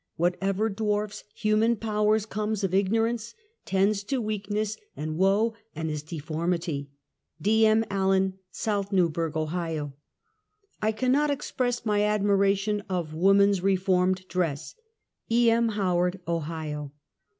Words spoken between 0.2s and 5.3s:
ever dwarfs human powers comes of ignorance, tends to weakness and